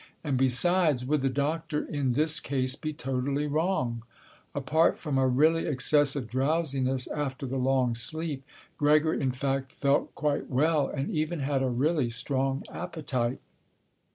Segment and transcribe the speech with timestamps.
[0.23, 4.01] And besides, would the doctor in this case be totally wrong?
[4.55, 8.43] Apart from a really excessive drowsiness after the long sleep,
[8.79, 13.41] Gregor in fact felt quite well and even had a really strong appetite.